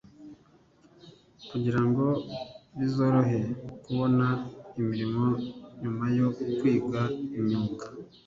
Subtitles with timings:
[1.49, 2.05] kugirango
[2.77, 3.39] bizorohe
[3.83, 4.27] kubona
[4.79, 5.27] imirimo
[5.81, 6.27] nyuma yo
[6.57, 7.01] kwiga
[7.37, 7.85] imyuga.